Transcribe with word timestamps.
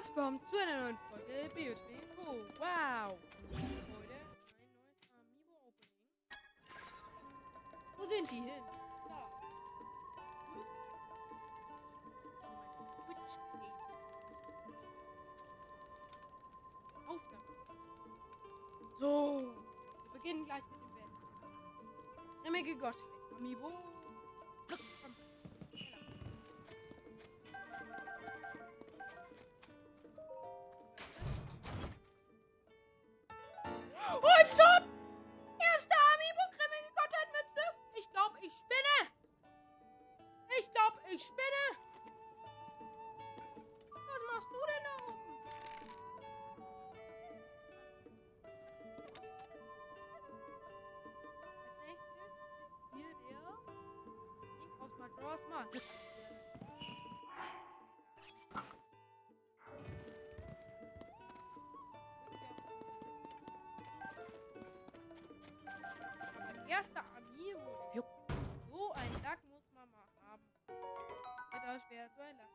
Herzlich 0.00 0.16
willkommen 0.16 0.40
zu 0.50 0.56
einer 0.56 0.80
neuen 0.80 0.98
Folge 1.10 1.50
BOT 1.54 1.76
Co. 2.16 2.32
Wow! 2.58 3.18
Heute 3.52 3.60
ein 3.60 3.92
neues 3.92 4.24
Amiibo-Opening. 5.12 6.00
Wo 7.98 8.04
sind 8.06 8.30
die 8.30 8.36
hin? 8.36 8.62
Da. 9.06 9.20
Hm? 10.54 10.64
Oh, 12.40 12.48
mein 12.78 12.88
Switch 13.04 13.36
geht. 13.52 13.76
Auf 17.06 17.22
damit. 17.30 17.60
So. 19.00 19.12
Wir 20.04 20.12
beginnen 20.14 20.44
gleich 20.46 20.64
mit 20.64 20.80
dem 20.80 20.92
Band. 20.94 21.12
Grimmige 22.42 22.74
Gottheit. 22.78 23.04
Amiibo. 23.36 23.68
Komm. 24.66 24.78
Mein 55.60 55.68
erster 66.66 67.04
Amiibo. 67.14 67.92
So 68.70 68.92
ein 68.94 69.22
Lack 69.22 69.44
muss 69.50 69.70
man 69.74 69.90
mal 69.92 70.08
haben. 70.24 70.42
Wird 70.66 71.64
auch 71.68 71.88
schwer, 71.88 72.08
so 72.16 72.22
ein 72.22 72.36
Lack. 72.38 72.48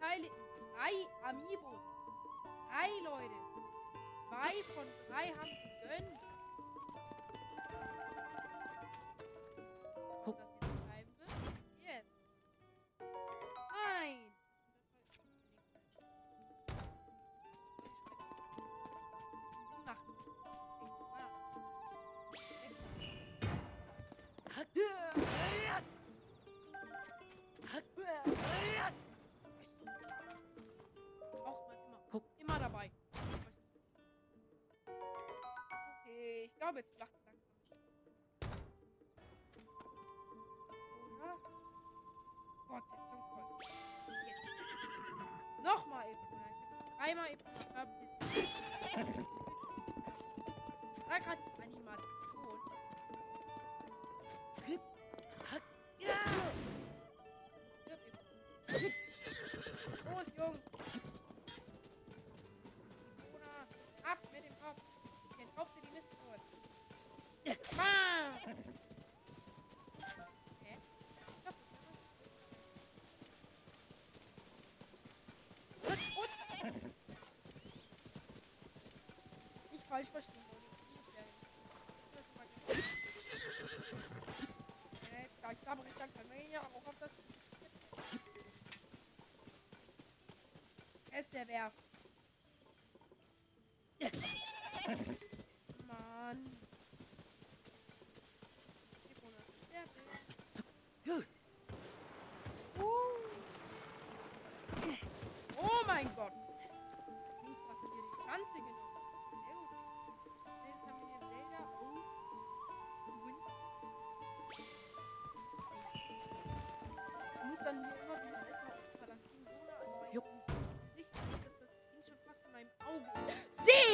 In 0.00 0.24
drei 0.74 1.06
Amiibos. 1.28 1.80
Drei 2.68 2.90
Leute. 3.04 3.34
Zwei 4.28 4.62
von 4.74 4.86
drei 5.08 5.26
haben 5.28 5.56
gegönnt. 5.82 6.20
Guck. 10.24 10.38
Das 10.60 10.70
bleiben 10.86 11.12
wird. 11.18 11.30
Jetzt. 11.82 12.16
Nein. 13.98 14.32
Nacht. 19.84 20.06
Braucht 27.66 29.09
glaube, 36.60 36.80
jetzt 36.80 36.94
flacht 36.94 37.14
es 37.14 37.24
langsam. 37.24 37.78
Oder? 41.16 41.36
Fortsetzung 42.68 43.22
folgt. 43.30 43.64
Jetzt. 44.26 45.64
Nochmal 45.64 46.06
eben. 46.10 46.20
Dreimal 46.98 47.30
eben. 47.32 47.44
Da 51.08 51.18
gerade 51.18 51.42
die 51.42 51.62
Animation. 51.62 52.60
Eben. 54.68 54.82
Los, 60.04 60.26
Jungs. 60.36 60.79
Falsch 80.00 80.10
verstehen 80.10 80.44
wollte. 80.50 80.66
Ich 84.92 85.00
ist 85.40 85.60
klappere 85.62 85.88
ich 85.88 85.94
man 86.28 86.50
ja 86.50 86.60
auch 86.60 86.86
auf 86.86 86.98
das. 86.98 87.10
Es 91.12 91.32
werfen. 91.48 91.84
Mann. 95.86 96.58
Sekunde. 99.08 99.42
Stärke. 99.66 101.30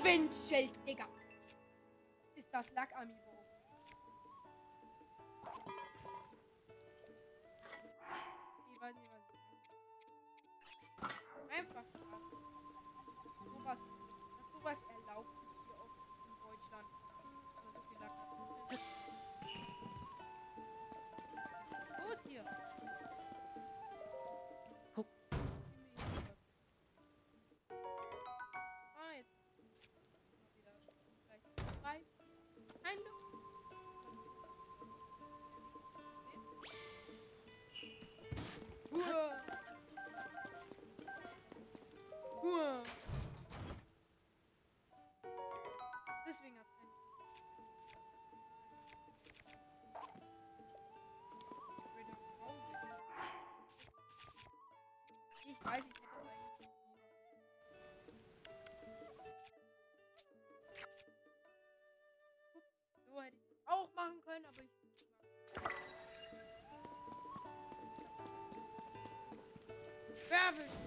Ist. 0.00 0.04
Seewindschild, 0.04 0.70
Digga. 0.86 1.06
Ist 2.34 2.52
das 2.52 2.70
Lack-Amiibo. 2.70 3.29
Ich 3.29 3.29
weiß 55.70 55.84
ich 55.84 55.86
nicht. 55.86 56.00
So 63.06 63.22
hätte 63.22 63.36
ich 63.36 63.56
auch 63.66 63.88
machen 63.94 64.20
können, 64.24 64.46
aber 64.46 64.62
ich. 64.62 64.70
Werbe! 70.28 70.79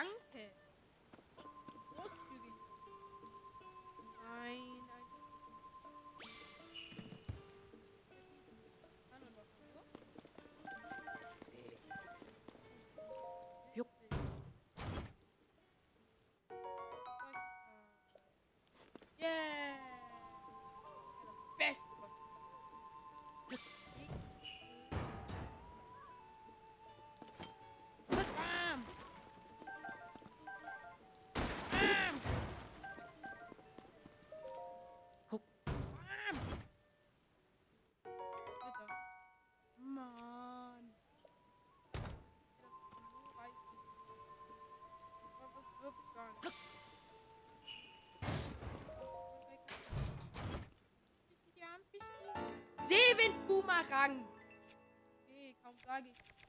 Schranke. 0.00 0.59
Boomerang. 53.60 54.24
Nee, 55.28 55.54
kaum 55.62 55.76
sage 55.84 56.08
ich. 56.08 56.39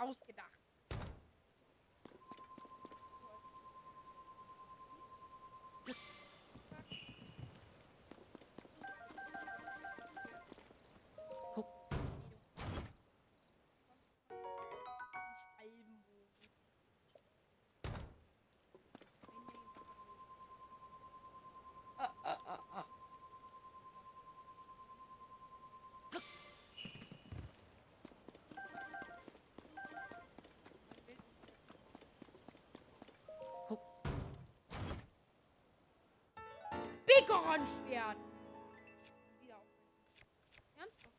ausgedacht. 0.00 0.59
weggeräumt 37.30 37.88
werden. 37.88 38.22
Wieder 39.40 39.56
auf. 39.56 39.66
Ernsthaft? 40.76 41.14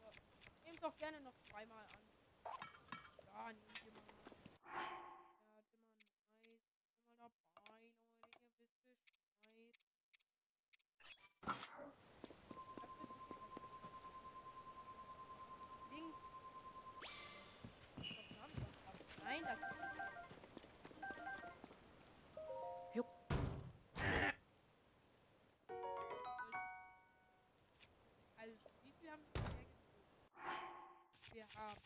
Ja. 0.00 0.10
Nehmt 0.64 0.82
doch 0.82 0.96
gerne 0.96 1.20
noch 1.20 1.34
zweimal 1.50 1.84
an. 1.84 2.00
Ja, 3.26 3.52
nehmt 3.52 3.84
ihr 3.84 3.92
mal. 3.92 5.03
Um, 31.56 31.76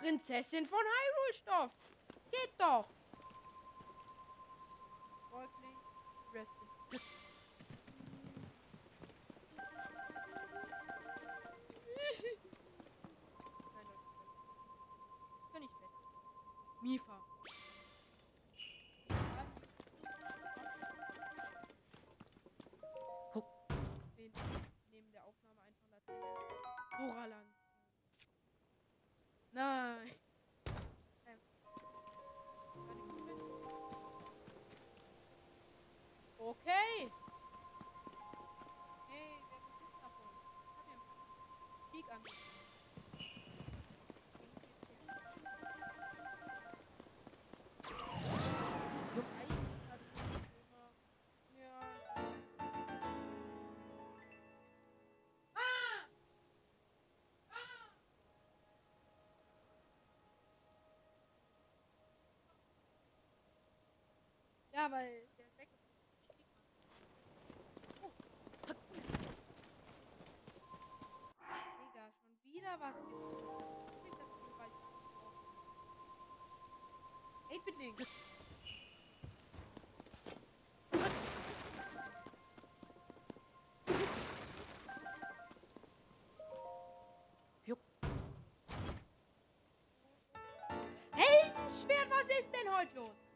Prinzessin 0.00 0.66
von 0.66 0.78
Hyrule-Stoff. 0.78 1.70
Geht 2.30 2.52
doch. 2.58 2.88
Mifa. 16.82 17.20
Neben 24.90 25.12
der 25.12 25.24
Aufnahme 25.26 25.60
einfach 25.66 25.90
Latein. 25.92 26.16
Doraland. 26.98 27.59
Nein. 29.52 30.14
Okay. 36.38 37.10
Hey, 39.08 39.42
wer 39.48 39.60
muss 39.60 39.80
jetzt 39.80 40.02
abholen? 40.02 40.38
Ich 40.62 40.78
hab 40.78 40.84
hier 40.84 40.94
einen 40.94 41.90
Peak 41.90 42.06
an. 42.12 42.49
Ja, 64.72 64.90
weil 64.90 65.28
der 65.36 65.46
ist 65.46 65.58
weggeflogen. 65.58 65.98
Oh. 68.02 68.10
Digga, 71.80 72.12
schon 72.12 72.52
wieder 72.52 72.80
was 72.80 72.94
gezogen. 72.96 73.70
8-Bit-Link. 77.50 77.98
Juck. 87.64 87.78
Heldenschwert, 91.10 92.10
was 92.10 92.28
ist 92.28 92.54
denn 92.54 92.72
heute 92.72 92.94
los? 92.94 93.29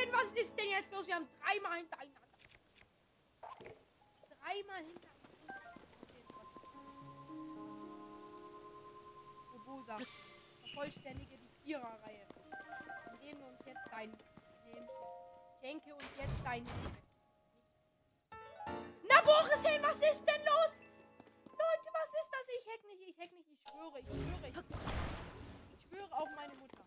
Schattenbogen, 0.00 0.12
was 0.12 0.32
ist 0.40 0.58
denn 0.58 0.68
jetzt 0.68 0.92
los? 0.92 1.06
Wir 1.06 1.14
haben 1.16 1.28
dreimal 1.40 1.78
hintereinander. 1.78 2.20
Dreimal 4.38 4.84
hintereinander. 4.84 5.74
Okay. 6.02 6.24
Robosa. 9.52 9.98
Vervollständige 10.60 11.38
die 11.38 11.48
Viererreihe. 11.62 12.26
Indem 13.12 13.38
du 13.40 13.46
uns 13.46 13.64
jetzt 13.66 13.86
dein. 13.90 14.16
Schenke 15.60 15.94
uns 15.94 16.04
jetzt 16.16 16.44
dein. 16.44 16.66
Na, 19.08 19.20
Borisel, 19.22 19.82
was 19.82 19.96
ist 19.96 20.24
denn 20.24 20.44
los? 20.44 20.72
Leute, 21.46 21.88
was 21.92 22.10
ist 22.22 22.30
das? 22.30 22.48
Ich 22.58 22.66
hack 22.66 22.84
nicht, 22.84 23.02
ich 23.08 23.20
hack 23.20 23.32
nicht, 23.32 23.50
ich 23.50 23.60
schwöre, 23.68 23.98
ich 24.00 24.06
schwöre, 24.06 24.48
ich, 24.48 24.56
ich 25.74 25.88
schwöre 25.88 26.16
auf 26.16 26.28
meine 26.34 26.54
Mutter. 26.54 26.84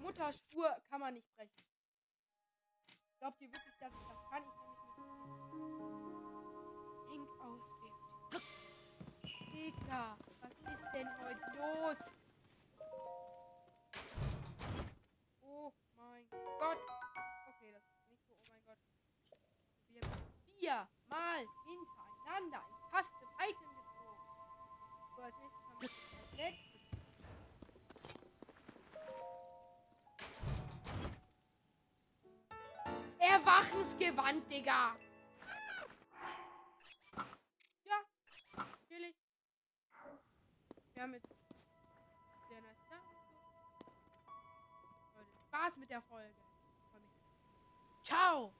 Mutterspur 0.00 0.76
kann 0.90 1.00
man 1.00 1.14
nicht 1.14 1.34
brechen. 1.34 1.73
Glaubt 3.18 3.40
ihr 3.40 3.52
wirklich, 3.52 3.76
dass 3.78 3.92
ich 3.92 4.06
das 4.08 4.18
kann? 4.30 4.42
Ich 4.42 4.60
nämlich 4.60 4.84
nicht. 4.86 6.14
Pink 7.08 7.28
ausbildet. 7.40 8.04
Digga, 9.52 10.18
was 10.40 10.52
ist 10.52 10.92
denn 10.92 11.08
heute 11.20 11.46
los? 11.56 11.98
Oh 15.42 15.72
mein 15.96 16.28
Gott. 16.30 16.78
Okay, 17.48 17.72
das 17.72 17.82
ist 17.84 18.10
nicht 18.10 18.26
so, 18.26 18.34
oh 18.34 18.44
mein 18.48 18.64
Gott. 18.64 18.78
Wir 19.88 20.02
haben 20.02 20.32
viermal 20.58 21.46
hintereinander 21.64 22.64
ein 22.66 23.02
Custom 23.02 23.30
Item 23.38 23.70
gezogen. 23.76 24.20
So, 25.16 25.22
als 25.22 25.38
nächstes 25.38 25.64
haben 25.68 25.80
wir 25.80 25.88
das 25.88 26.36
letzte. 26.36 26.73
Erwachensgewand, 34.00 34.50
Digga. 34.50 34.96
Ja, 37.84 37.96
natürlich. 38.56 39.14
Wir 40.94 41.02
haben 41.02 41.14
jetzt 41.14 41.28
sehr 42.48 42.60
nice 42.60 42.76
geguckt. 42.82 43.86
Leute, 45.14 45.30
Spaß 45.46 45.76
mit 45.76 45.90
der 45.90 46.02
Folge. 46.02 46.34
Ciao. 48.02 48.52